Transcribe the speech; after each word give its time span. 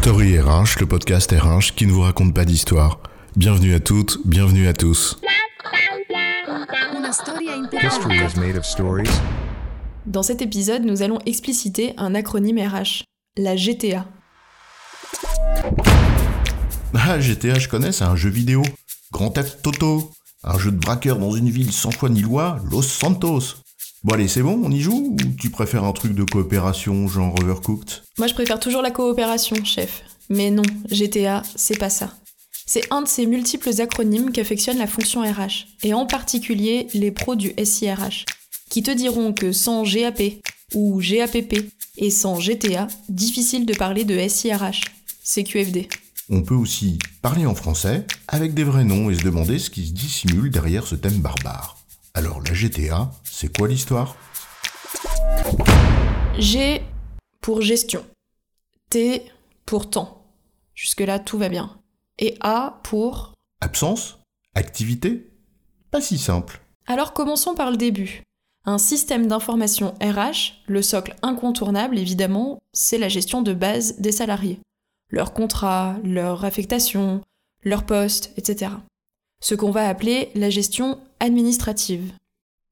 Story 0.00 0.38
RH, 0.38 0.78
le 0.78 0.86
podcast 0.86 1.32
RH 1.32 1.74
qui 1.74 1.84
ne 1.84 1.90
vous 1.90 2.02
raconte 2.02 2.32
pas 2.32 2.44
d'histoire. 2.44 3.00
Bienvenue 3.34 3.74
à 3.74 3.80
toutes, 3.80 4.20
bienvenue 4.24 4.68
à 4.68 4.72
tous. 4.72 5.18
History 7.82 8.16
is 8.16 8.38
made 8.38 8.56
of 8.56 8.64
stories. 8.64 9.10
Dans 10.06 10.22
cet 10.22 10.40
épisode, 10.40 10.84
nous 10.84 11.02
allons 11.02 11.18
expliciter 11.26 11.94
un 11.96 12.14
acronyme 12.14 12.60
RH, 12.60 13.02
la 13.36 13.56
GTA. 13.56 14.06
Ah, 16.94 17.18
GTA, 17.18 17.58
je 17.58 17.68
connais, 17.68 17.90
c'est 17.90 18.04
un 18.04 18.16
jeu 18.16 18.30
vidéo. 18.30 18.62
Grand 19.12 19.30
Theft 19.30 19.62
Toto. 19.62 20.12
Un 20.44 20.58
jeu 20.58 20.70
de 20.70 20.78
braqueur 20.78 21.18
dans 21.18 21.34
une 21.34 21.50
ville 21.50 21.72
sans 21.72 21.90
foi 21.90 22.08
ni 22.08 22.22
loi, 22.22 22.60
Los 22.70 22.82
Santos. 22.82 23.56
Bon 24.04 24.14
allez, 24.14 24.28
c'est 24.28 24.42
bon, 24.42 24.60
on 24.62 24.70
y 24.70 24.80
joue 24.80 25.16
Ou 25.20 25.30
tu 25.40 25.50
préfères 25.50 25.82
un 25.82 25.92
truc 25.92 26.14
de 26.14 26.22
coopération 26.22 27.08
genre 27.08 27.34
Overcooked? 27.40 28.02
Moi, 28.16 28.28
je 28.28 28.34
préfère 28.34 28.60
toujours 28.60 28.80
la 28.80 28.92
coopération, 28.92 29.56
chef. 29.64 30.04
Mais 30.30 30.50
non, 30.50 30.62
GTA, 30.88 31.42
c'est 31.56 31.78
pas 31.78 31.90
ça. 31.90 32.14
C'est 32.64 32.92
un 32.92 33.02
de 33.02 33.08
ces 33.08 33.26
multiples 33.26 33.80
acronymes 33.80 34.30
qu'affectionne 34.30 34.78
la 34.78 34.86
fonction 34.86 35.22
RH, 35.22 35.66
et 35.82 35.94
en 35.94 36.06
particulier 36.06 36.86
les 36.94 37.10
pros 37.10 37.34
du 37.34 37.52
SIRH, 37.62 38.24
qui 38.70 38.82
te 38.82 38.90
diront 38.90 39.32
que 39.32 39.50
sans 39.52 39.82
GAP 39.82 40.22
ou 40.74 41.00
GAPP 41.00 41.66
et 41.96 42.10
sans 42.10 42.38
GTA, 42.38 42.86
difficile 43.08 43.66
de 43.66 43.74
parler 43.74 44.04
de 44.04 44.28
SIRH. 44.28 44.82
C'est 45.24 45.42
QFD. 45.42 45.88
On 46.30 46.42
peut 46.42 46.54
aussi 46.54 46.98
parler 47.22 47.46
en 47.46 47.54
français 47.54 48.06
avec 48.28 48.54
des 48.54 48.64
vrais 48.64 48.84
noms 48.84 49.10
et 49.10 49.16
se 49.16 49.24
demander 49.24 49.58
ce 49.58 49.70
qui 49.70 49.86
se 49.86 49.92
dissimule 49.92 50.50
derrière 50.50 50.86
ce 50.86 50.94
thème 50.94 51.20
barbare. 51.20 51.77
Alors 52.18 52.42
la 52.42 52.52
GTA, 52.52 53.12
c'est 53.22 53.56
quoi 53.56 53.68
l'histoire? 53.68 54.16
G 56.36 56.82
pour 57.40 57.62
gestion. 57.62 58.04
T 58.90 59.22
pour 59.66 59.88
temps. 59.88 60.26
Jusque-là, 60.74 61.20
tout 61.20 61.38
va 61.38 61.48
bien. 61.48 61.78
Et 62.18 62.36
A 62.40 62.80
pour... 62.82 63.34
Absence 63.60 64.18
Activité? 64.56 65.30
Pas 65.92 66.00
si 66.00 66.18
simple. 66.18 66.60
Alors 66.88 67.12
commençons 67.12 67.54
par 67.54 67.70
le 67.70 67.76
début. 67.76 68.24
Un 68.64 68.78
système 68.78 69.28
d'information 69.28 69.94
RH, 70.02 70.64
le 70.66 70.82
socle 70.82 71.14
incontournable 71.22 72.00
évidemment, 72.00 72.58
c'est 72.72 72.98
la 72.98 73.08
gestion 73.08 73.42
de 73.42 73.54
base 73.54 74.00
des 74.00 74.10
salariés. 74.10 74.58
Leurs 75.12 75.34
contrats, 75.34 75.94
leur 76.02 76.44
affectation, 76.44 77.20
leur 77.62 77.86
poste, 77.86 78.32
etc. 78.36 78.72
Ce 79.40 79.54
qu'on 79.54 79.70
va 79.70 79.88
appeler 79.88 80.32
la 80.34 80.50
gestion 80.50 80.98
administrative. 81.20 82.12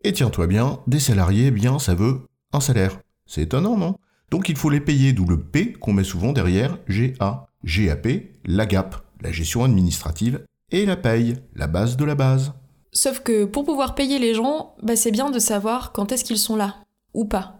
Et 0.02 0.12
tiens-toi 0.12 0.46
bien, 0.46 0.80
des 0.86 1.00
salariés, 1.00 1.50
bien, 1.50 1.78
ça 1.78 1.94
veut 1.94 2.20
un 2.52 2.60
salaire. 2.60 3.00
C'est 3.26 3.42
étonnant, 3.42 3.76
non? 3.76 3.96
Donc 4.30 4.48
il 4.48 4.56
faut 4.56 4.70
les 4.70 4.80
payer, 4.80 5.12
d'où 5.12 5.24
le 5.24 5.40
P 5.40 5.72
qu'on 5.72 5.92
met 5.92 6.04
souvent 6.04 6.32
derrière 6.32 6.78
GA. 6.88 7.48
GAP, 7.64 8.08
la 8.44 8.66
GAP, 8.66 8.96
la 9.20 9.32
gestion 9.32 9.64
administrative, 9.64 10.44
et 10.70 10.86
la 10.86 10.96
paye, 10.96 11.36
la 11.54 11.66
base 11.66 11.96
de 11.96 12.04
la 12.04 12.14
base. 12.14 12.52
Sauf 12.92 13.20
que 13.20 13.44
pour 13.44 13.64
pouvoir 13.64 13.94
payer 13.94 14.18
les 14.18 14.34
gens, 14.34 14.74
bah 14.82 14.96
c'est 14.96 15.10
bien 15.10 15.30
de 15.30 15.38
savoir 15.38 15.92
quand 15.92 16.12
est-ce 16.12 16.24
qu'ils 16.24 16.38
sont 16.38 16.56
là, 16.56 16.76
ou 17.12 17.24
pas. 17.24 17.58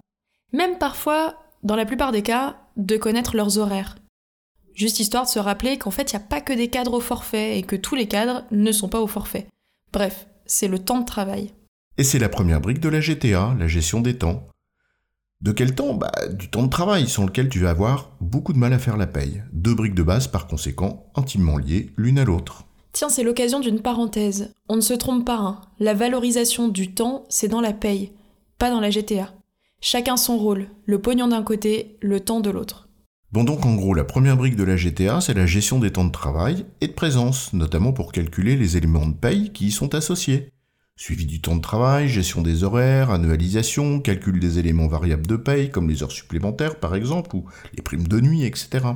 Même 0.53 0.79
parfois, 0.79 1.37
dans 1.63 1.77
la 1.77 1.85
plupart 1.85 2.13
des 2.13 2.23
cas, 2.23 2.57
de 2.77 2.97
connaître 2.97 3.37
leurs 3.37 3.59
horaires. 3.59 3.97
Juste 4.75 5.01
histoire 5.01 5.25
de 5.25 5.31
se 5.31 5.39
rappeler 5.39 5.79
qu'en 5.79 5.91
fait, 5.91 6.13
il 6.13 6.17
n'y 6.17 6.23
a 6.23 6.27
pas 6.27 6.41
que 6.41 6.53
des 6.53 6.69
cadres 6.69 6.95
au 6.95 7.01
forfait 7.01 7.59
et 7.59 7.63
que 7.63 7.77
tous 7.77 7.95
les 7.95 8.07
cadres 8.07 8.45
ne 8.51 8.73
sont 8.73 8.89
pas 8.89 9.01
au 9.01 9.07
forfait. 9.07 9.47
Bref, 9.93 10.29
c'est 10.47 10.69
le 10.69 10.79
temps 10.79 11.01
de 11.01 11.05
travail. 11.05 11.53
Et 11.99 12.05
c'est 12.05 12.19
la 12.19 12.29
première 12.29 12.61
brique 12.61 12.81
de 12.81 12.89
la 12.89 13.01
GTA, 13.01 13.55
la 13.59 13.69
gestion 13.69 14.01
des 14.01 14.19
temps. 14.19 14.49
De 15.43 15.53
quel 15.53 15.75
temps 15.75 15.95
Bah 15.95 16.11
du 16.33 16.49
temps 16.49 16.63
de 16.63 16.71
travail, 16.71 17.09
sans 17.09 17.27
lequel 17.27 17.49
tu 17.49 17.59
vas 17.59 17.71
avoir 17.71 18.11
beaucoup 18.21 18.53
de 18.53 18.59
mal 18.59 18.73
à 18.73 18.79
faire 18.79 18.97
la 18.97 19.07
paye. 19.07 19.43
Deux 19.53 19.75
briques 19.75 19.95
de 19.95 20.03
base 20.03 20.29
par 20.29 20.47
conséquent, 20.47 21.11
intimement 21.15 21.59
liées 21.59 21.93
l'une 21.97 22.19
à 22.19 22.25
l'autre. 22.25 22.65
Tiens, 22.93 23.11
c'est 23.11 23.23
l'occasion 23.23 23.61
d'une 23.61 23.83
parenthèse. 23.83 24.55
On 24.69 24.77
ne 24.77 24.81
se 24.81 24.95
trompe 24.95 25.27
pas, 25.27 25.37
hein. 25.37 25.61
la 25.79 25.93
valorisation 25.93 26.69
du 26.69 26.95
temps, 26.95 27.27
c'est 27.29 27.49
dans 27.49 27.61
la 27.61 27.75
paye, 27.75 28.13
pas 28.59 28.71
dans 28.71 28.81
la 28.81 28.89
GTA. 28.89 29.35
Chacun 29.83 30.17
son 30.17 30.39
rôle, 30.39 30.69
le 30.87 31.01
pognon 31.01 31.29
d'un 31.29 31.43
côté, 31.43 31.99
le 32.01 32.21
temps 32.21 32.41
de 32.41 32.49
l'autre. 32.49 32.86
Bon 33.33 33.43
donc 33.43 33.67
en 33.67 33.75
gros, 33.75 33.93
la 33.93 34.05
première 34.05 34.37
brique 34.37 34.55
de 34.55 34.63
la 34.63 34.77
GTA, 34.77 35.21
c'est 35.21 35.35
la 35.35 35.47
gestion 35.47 35.81
des 35.81 35.91
temps 35.91 36.05
de 36.05 36.13
travail 36.13 36.65
et 36.81 36.87
de 36.87 36.93
présence, 36.93 37.53
notamment 37.53 37.93
pour 37.93 38.13
calculer 38.13 38.57
les 38.57 38.77
éléments 38.77 39.07
de 39.07 39.15
paye 39.15 39.53
qui 39.53 39.67
y 39.67 39.71
sont 39.73 39.97
associés. 39.97 40.53
Suivi 40.95 41.27
du 41.27 41.41
temps 41.41 41.57
de 41.57 41.61
travail, 41.61 42.09
gestion 42.09 42.41
des 42.41 42.63
horaires, 42.63 43.11
annualisation, 43.11 44.01
calcul 44.01 44.39
des 44.39 44.61
éléments 44.61 44.87
variables 44.87 45.27
de 45.27 45.37
paye, 45.37 45.71
comme 45.71 45.91
les 45.91 46.05
heures 46.05 46.13
supplémentaires 46.13 46.79
par 46.79 46.95
exemple, 46.95 47.35
ou 47.35 47.45
les 47.75 47.83
primes 47.83 48.07
de 48.07 48.21
nuit, 48.21 48.45
etc. 48.45 48.87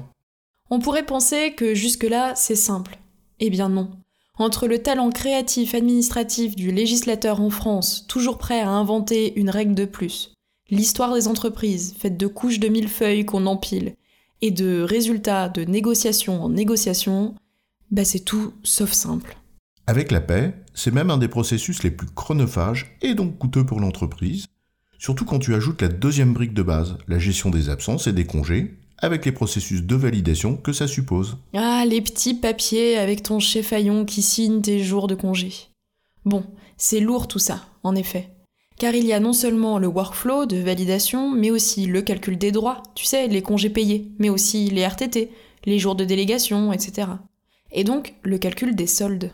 On 0.70 0.78
pourrait 0.78 1.04
penser 1.04 1.54
que 1.56 1.74
jusque-là, 1.74 2.34
c'est 2.36 2.54
simple. 2.54 2.98
Eh 3.40 3.50
bien 3.50 3.68
non. 3.68 3.90
Entre 4.38 4.68
le 4.68 4.78
talent 4.78 5.10
créatif 5.10 5.74
administratif 5.74 6.54
du 6.54 6.70
législateur 6.70 7.40
en 7.40 7.50
France, 7.50 8.06
toujours 8.06 8.38
prêt 8.38 8.60
à 8.60 8.70
inventer 8.70 9.38
une 9.38 9.50
règle 9.50 9.74
de 9.74 9.86
plus, 9.86 10.32
l'histoire 10.70 11.12
des 11.12 11.26
entreprises, 11.26 11.96
faite 11.98 12.16
de 12.16 12.28
couches 12.28 12.60
de 12.60 12.68
millefeuilles 12.68 13.26
qu'on 13.26 13.46
empile, 13.46 13.96
et 14.42 14.50
de 14.50 14.82
résultats 14.82 15.48
de 15.48 15.62
négociation 15.64 16.42
en 16.42 16.48
négociation, 16.48 17.34
bah 17.90 18.04
c'est 18.04 18.20
tout 18.20 18.54
sauf 18.62 18.92
simple. 18.92 19.36
Avec 19.86 20.12
la 20.12 20.20
paix, 20.20 20.54
c'est 20.74 20.94
même 20.94 21.10
un 21.10 21.18
des 21.18 21.28
processus 21.28 21.82
les 21.82 21.90
plus 21.90 22.06
chronophages 22.06 22.96
et 23.02 23.14
donc 23.14 23.38
coûteux 23.38 23.66
pour 23.66 23.80
l'entreprise, 23.80 24.46
surtout 24.98 25.24
quand 25.24 25.40
tu 25.40 25.54
ajoutes 25.54 25.82
la 25.82 25.88
deuxième 25.88 26.32
brique 26.32 26.54
de 26.54 26.62
base, 26.62 26.96
la 27.08 27.18
gestion 27.18 27.50
des 27.50 27.68
absences 27.68 28.06
et 28.06 28.12
des 28.12 28.26
congés, 28.26 28.76
avec 28.98 29.24
les 29.24 29.32
processus 29.32 29.82
de 29.82 29.96
validation 29.96 30.56
que 30.56 30.72
ça 30.72 30.86
suppose. 30.86 31.38
Ah, 31.54 31.84
les 31.86 32.00
petits 32.00 32.34
papiers 32.34 32.98
avec 32.98 33.22
ton 33.22 33.40
chef 33.40 33.72
Aillon 33.72 34.04
qui 34.04 34.22
signe 34.22 34.60
tes 34.60 34.84
jours 34.84 35.08
de 35.08 35.14
congé. 35.14 35.52
Bon, 36.24 36.44
c'est 36.76 37.00
lourd 37.00 37.26
tout 37.26 37.38
ça, 37.38 37.64
en 37.82 37.94
effet. 37.96 38.28
Car 38.80 38.94
il 38.94 39.04
y 39.04 39.12
a 39.12 39.20
non 39.20 39.34
seulement 39.34 39.78
le 39.78 39.88
workflow 39.88 40.46
de 40.46 40.56
validation, 40.56 41.30
mais 41.30 41.50
aussi 41.50 41.84
le 41.84 42.00
calcul 42.00 42.38
des 42.38 42.50
droits, 42.50 42.82
tu 42.94 43.04
sais, 43.04 43.28
les 43.28 43.42
congés 43.42 43.68
payés, 43.68 44.10
mais 44.18 44.30
aussi 44.30 44.70
les 44.70 44.86
RTT, 44.86 45.30
les 45.66 45.78
jours 45.78 45.94
de 45.94 46.06
délégation, 46.06 46.72
etc. 46.72 47.08
Et 47.72 47.84
donc 47.84 48.14
le 48.22 48.38
calcul 48.38 48.74
des 48.74 48.86
soldes. 48.86 49.32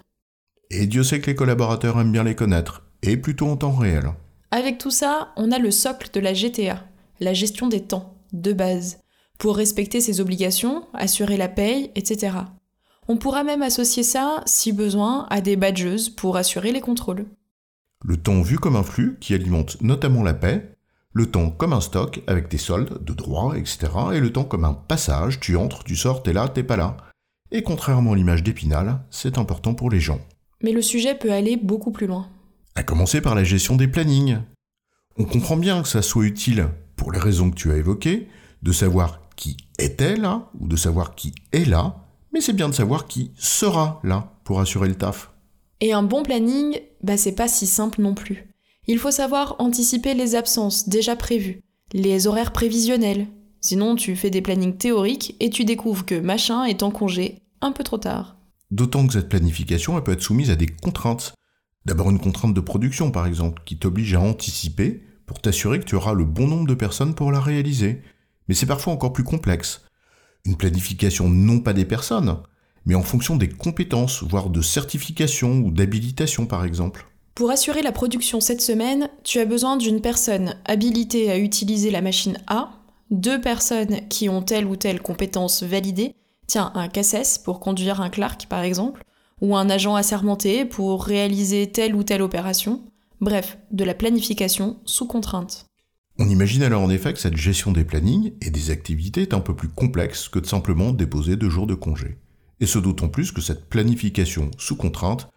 Et 0.72 0.88
Dieu 0.88 1.04
sait 1.04 1.20
que 1.20 1.30
les 1.30 1.36
collaborateurs 1.36 2.00
aiment 2.00 2.10
bien 2.10 2.24
les 2.24 2.34
connaître, 2.34 2.82
et 3.04 3.16
plutôt 3.16 3.46
en 3.46 3.56
temps 3.56 3.76
réel. 3.76 4.10
Avec 4.50 4.78
tout 4.78 4.90
ça, 4.90 5.32
on 5.36 5.52
a 5.52 5.60
le 5.60 5.70
socle 5.70 6.10
de 6.12 6.18
la 6.18 6.34
GTA, 6.34 6.84
la 7.20 7.32
gestion 7.32 7.68
des 7.68 7.82
temps, 7.82 8.16
de 8.32 8.52
base, 8.52 8.98
pour 9.38 9.56
respecter 9.58 10.00
ses 10.00 10.20
obligations, 10.20 10.88
assurer 10.92 11.36
la 11.36 11.46
paye, 11.46 11.92
etc. 11.94 12.32
On 13.06 13.16
pourra 13.16 13.44
même 13.44 13.62
associer 13.62 14.02
ça, 14.02 14.42
si 14.44 14.72
besoin, 14.72 15.28
à 15.30 15.40
des 15.40 15.54
badges 15.54 16.16
pour 16.16 16.36
assurer 16.36 16.72
les 16.72 16.80
contrôles. 16.80 17.26
Le 18.04 18.16
temps 18.16 18.42
vu 18.42 18.58
comme 18.58 18.76
un 18.76 18.82
flux 18.82 19.16
qui 19.20 19.34
alimente 19.34 19.80
notamment 19.80 20.22
la 20.22 20.34
paix, 20.34 20.76
le 21.12 21.26
temps 21.26 21.50
comme 21.50 21.72
un 21.72 21.80
stock 21.80 22.22
avec 22.26 22.48
tes 22.48 22.58
soldes, 22.58 23.02
de 23.02 23.14
droits, 23.14 23.56
etc. 23.56 23.88
Et 24.12 24.20
le 24.20 24.30
temps 24.30 24.44
comme 24.44 24.64
un 24.64 24.74
passage, 24.74 25.40
tu 25.40 25.56
entres, 25.56 25.82
tu 25.82 25.96
sors, 25.96 26.22
t'es 26.22 26.32
là, 26.32 26.48
t'es 26.48 26.62
pas 26.62 26.76
là. 26.76 26.96
Et 27.50 27.62
contrairement 27.62 28.12
à 28.12 28.16
l'image 28.16 28.42
d'Épinal, 28.42 29.00
c'est 29.10 29.38
important 29.38 29.74
pour 29.74 29.90
les 29.90 30.00
gens. 30.00 30.20
Mais 30.62 30.72
le 30.72 30.82
sujet 30.82 31.14
peut 31.14 31.32
aller 31.32 31.56
beaucoup 31.56 31.90
plus 31.90 32.06
loin. 32.06 32.28
À 32.74 32.82
commencer 32.82 33.20
par 33.20 33.34
la 33.34 33.44
gestion 33.44 33.76
des 33.76 33.88
plannings. 33.88 34.38
On 35.16 35.24
comprend 35.24 35.56
bien 35.56 35.80
que 35.80 35.88
ça 35.88 36.02
soit 36.02 36.26
utile, 36.26 36.68
pour 36.96 37.12
les 37.12 37.18
raisons 37.18 37.50
que 37.50 37.56
tu 37.56 37.72
as 37.72 37.76
évoquées, 37.76 38.28
de 38.62 38.72
savoir 38.72 39.20
qui 39.36 39.56
était 39.78 40.16
là, 40.16 40.50
ou 40.60 40.68
de 40.68 40.76
savoir 40.76 41.14
qui 41.14 41.34
est 41.52 41.64
là, 41.64 41.96
mais 42.32 42.42
c'est 42.42 42.52
bien 42.52 42.68
de 42.68 42.74
savoir 42.74 43.06
qui 43.06 43.32
sera 43.36 44.00
là 44.04 44.34
pour 44.44 44.60
assurer 44.60 44.88
le 44.88 44.96
taf. 44.96 45.30
Et 45.80 45.92
un 45.92 46.02
bon 46.02 46.22
planning, 46.22 46.80
bah 47.02 47.16
c'est 47.16 47.34
pas 47.34 47.48
si 47.48 47.66
simple 47.66 48.00
non 48.00 48.14
plus. 48.14 48.48
Il 48.86 48.98
faut 48.98 49.10
savoir 49.10 49.56
anticiper 49.58 50.14
les 50.14 50.34
absences 50.34 50.88
déjà 50.88 51.16
prévues, 51.16 51.60
les 51.92 52.26
horaires 52.26 52.52
prévisionnels. 52.52 53.26
Sinon, 53.60 53.94
tu 53.94 54.16
fais 54.16 54.30
des 54.30 54.42
plannings 54.42 54.76
théoriques 54.76 55.36
et 55.40 55.50
tu 55.50 55.64
découvres 55.64 56.06
que 56.06 56.18
machin 56.18 56.64
est 56.64 56.82
en 56.82 56.90
congé 56.90 57.42
un 57.60 57.72
peu 57.72 57.84
trop 57.84 57.98
tard. 57.98 58.36
D'autant 58.70 59.06
que 59.06 59.12
cette 59.12 59.28
planification 59.28 60.00
peut 60.00 60.12
être 60.12 60.22
soumise 60.22 60.50
à 60.50 60.56
des 60.56 60.66
contraintes. 60.66 61.34
D'abord 61.84 62.10
une 62.10 62.20
contrainte 62.20 62.54
de 62.54 62.60
production 62.60 63.10
par 63.10 63.26
exemple, 63.26 63.62
qui 63.64 63.76
t'oblige 63.76 64.14
à 64.14 64.20
anticiper 64.20 65.02
pour 65.26 65.40
t'assurer 65.40 65.78
que 65.80 65.84
tu 65.84 65.94
auras 65.94 66.14
le 66.14 66.24
bon 66.24 66.46
nombre 66.46 66.66
de 66.66 66.74
personnes 66.74 67.14
pour 67.14 67.32
la 67.32 67.40
réaliser. 67.40 68.02
Mais 68.48 68.54
c'est 68.54 68.66
parfois 68.66 68.92
encore 68.92 69.12
plus 69.12 69.24
complexe. 69.24 69.82
Une 70.44 70.56
planification 70.56 71.28
non 71.28 71.60
pas 71.60 71.72
des 71.72 71.84
personnes, 71.84 72.38
mais 72.86 72.94
en 72.94 73.02
fonction 73.02 73.36
des 73.36 73.48
compétences, 73.48 74.22
voire 74.22 74.48
de 74.48 74.62
certification 74.62 75.58
ou 75.58 75.70
d'habilitation 75.70 76.46
par 76.46 76.64
exemple. 76.64 77.06
Pour 77.34 77.50
assurer 77.50 77.82
la 77.82 77.92
production 77.92 78.40
cette 78.40 78.62
semaine, 78.62 79.10
tu 79.22 79.38
as 79.40 79.44
besoin 79.44 79.76
d'une 79.76 80.00
personne 80.00 80.56
habilitée 80.64 81.30
à 81.30 81.38
utiliser 81.38 81.90
la 81.90 82.00
machine 82.00 82.38
A, 82.46 82.70
deux 83.10 83.40
personnes 83.40 84.08
qui 84.08 84.28
ont 84.28 84.40
telle 84.40 84.64
ou 84.64 84.76
telle 84.76 85.02
compétence 85.02 85.62
validée, 85.62 86.14
Tiens, 86.46 86.70
un 86.74 86.88
CACES 86.88 87.38
pour 87.44 87.60
conduire 87.60 88.00
un 88.00 88.10
clerc 88.10 88.46
par 88.48 88.62
exemple, 88.62 89.02
ou 89.40 89.56
un 89.56 89.68
agent 89.68 89.94
assermenté 89.94 90.64
pour 90.64 91.04
réaliser 91.04 91.70
telle 91.70 91.94
ou 91.94 92.02
telle 92.02 92.22
opération. 92.22 92.82
Bref, 93.20 93.58
de 93.72 93.84
la 93.84 93.94
planification 93.94 94.78
sous 94.84 95.06
contrainte. 95.06 95.66
On 96.18 96.28
imagine 96.28 96.62
alors 96.62 96.82
en 96.82 96.90
effet 96.90 97.12
que 97.12 97.18
cette 97.18 97.36
gestion 97.36 97.72
des 97.72 97.84
plannings 97.84 98.32
et 98.40 98.50
des 98.50 98.70
activités 98.70 99.22
est 99.22 99.34
un 99.34 99.40
peu 99.40 99.54
plus 99.54 99.68
complexe 99.68 100.28
que 100.28 100.38
de 100.38 100.46
simplement 100.46 100.92
déposer 100.92 101.36
deux 101.36 101.50
jours 101.50 101.66
de 101.66 101.74
congé. 101.74 102.16
Et 102.60 102.66
ce 102.66 102.78
d'autant 102.78 103.08
plus 103.08 103.32
que 103.32 103.40
cette 103.40 103.68
planification 103.68 104.50
sous 104.58 104.76
contrainte, 104.76 105.28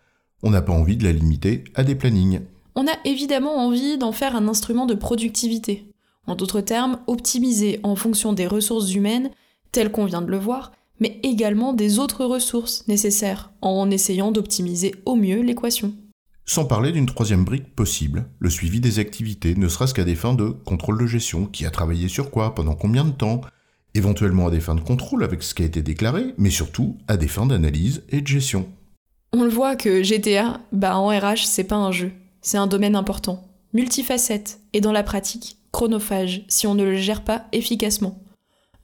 on 0.43 0.51
n'a 0.51 0.61
pas 0.61 0.73
envie 0.73 0.97
de 0.97 1.03
la 1.03 1.11
limiter 1.11 1.63
à 1.75 1.83
des 1.83 1.95
plannings. 1.95 2.41
On 2.75 2.87
a 2.87 2.97
évidemment 3.05 3.57
envie 3.57 3.97
d'en 3.97 4.11
faire 4.11 4.35
un 4.35 4.47
instrument 4.47 4.85
de 4.85 4.93
productivité. 4.93 5.91
En 6.27 6.35
d'autres 6.35 6.61
termes, 6.61 6.99
optimiser 7.07 7.79
en 7.83 7.95
fonction 7.95 8.33
des 8.33 8.47
ressources 8.47 8.93
humaines, 8.93 9.31
telles 9.71 9.91
qu'on 9.91 10.05
vient 10.05 10.21
de 10.21 10.31
le 10.31 10.37
voir, 10.37 10.71
mais 10.99 11.19
également 11.23 11.73
des 11.73 11.99
autres 11.99 12.25
ressources 12.25 12.87
nécessaires, 12.87 13.51
en 13.61 13.89
essayant 13.89 14.31
d'optimiser 14.31 14.95
au 15.05 15.15
mieux 15.15 15.41
l'équation. 15.41 15.93
Sans 16.45 16.65
parler 16.65 16.91
d'une 16.91 17.05
troisième 17.05 17.45
brique 17.45 17.75
possible, 17.75 18.25
le 18.39 18.49
suivi 18.49 18.79
des 18.79 18.99
activités, 18.99 19.55
ne 19.55 19.67
serait-ce 19.67 19.93
qu'à 19.93 20.03
des 20.03 20.15
fins 20.15 20.33
de 20.33 20.49
contrôle 20.49 20.99
de 20.99 21.05
gestion, 21.05 21.45
qui 21.45 21.65
a 21.65 21.71
travaillé 21.71 22.07
sur 22.07 22.31
quoi, 22.31 22.55
pendant 22.55 22.75
combien 22.75 23.05
de 23.05 23.11
temps, 23.11 23.41
éventuellement 23.95 24.47
à 24.47 24.51
des 24.51 24.59
fins 24.59 24.75
de 24.75 24.81
contrôle 24.81 25.23
avec 25.23 25.43
ce 25.43 25.53
qui 25.53 25.63
a 25.63 25.65
été 25.65 25.81
déclaré, 25.81 26.33
mais 26.37 26.49
surtout 26.49 26.97
à 27.07 27.17
des 27.17 27.27
fins 27.27 27.45
d'analyse 27.45 28.03
et 28.09 28.21
de 28.21 28.27
gestion. 28.27 28.69
On 29.33 29.43
le 29.43 29.49
voit 29.49 29.75
que 29.75 30.03
GTA, 30.03 30.61
bah 30.71 30.97
en 30.97 31.07
RH, 31.07 31.45
c'est 31.45 31.63
pas 31.63 31.75
un 31.75 31.91
jeu, 31.91 32.11
c'est 32.41 32.57
un 32.57 32.67
domaine 32.67 32.95
important, 32.95 33.47
multifacette, 33.73 34.59
et 34.73 34.81
dans 34.81 34.91
la 34.91 35.03
pratique, 35.03 35.57
chronophage, 35.71 36.43
si 36.47 36.67
on 36.67 36.75
ne 36.75 36.83
le 36.83 36.95
gère 36.95 37.23
pas 37.23 37.45
efficacement. 37.51 38.23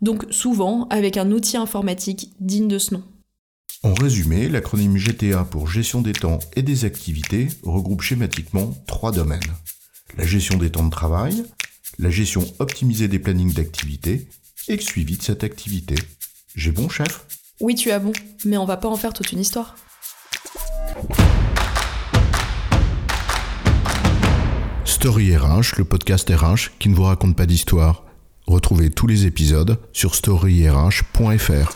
Donc 0.02 0.26
souvent 0.30 0.88
avec 0.90 1.18
un 1.18 1.32
outil 1.32 1.58
informatique 1.58 2.34
digne 2.40 2.68
de 2.68 2.78
ce 2.78 2.94
nom. 2.94 3.04
En 3.84 3.94
résumé, 3.94 4.50
l'acronyme 4.50 4.98
GTA 4.98 5.44
pour 5.44 5.68
gestion 5.68 6.02
des 6.02 6.14
temps 6.14 6.40
et 6.56 6.64
des 6.64 6.86
activités 6.86 7.48
regroupe 7.64 8.02
schématiquement 8.02 8.76
trois 8.88 9.12
domaines. 9.12 9.40
La 10.18 10.26
gestion 10.26 10.58
des 10.58 10.72
temps 10.72 10.86
de 10.86 10.92
travail, 10.92 11.44
la 12.00 12.10
gestion 12.10 12.46
optimisée 12.60 13.08
des 13.08 13.20
plannings 13.20 13.54
d'activité 13.54 14.28
et 14.68 14.80
suivi 14.80 15.18
de 15.18 15.24
cette 15.24 15.44
activité. 15.44 15.96
J'ai 16.56 16.72
bon, 16.72 16.90
chef? 16.90 17.26
Oui, 17.60 17.76
tu 17.76 17.92
as 17.92 18.00
bon, 18.00 18.14
mais 18.46 18.58
on 18.58 18.66
va 18.66 18.78
pas 18.78 18.88
en 18.88 18.96
faire 18.96 19.14
toute 19.14 19.32
une 19.32 19.40
histoire. 19.40 19.76
Story 24.86 25.36
RH, 25.38 25.78
le 25.78 25.84
podcast 25.84 26.30
RH 26.30 26.78
qui 26.80 26.90
ne 26.90 26.96
vous 26.96 27.04
raconte 27.04 27.36
pas 27.36 27.46
d'histoire. 27.46 28.04
Retrouvez 28.48 28.90
tous 28.90 29.08
les 29.08 29.26
épisodes 29.26 29.80
sur 29.94 30.16
storyrh.fr. 30.16 31.76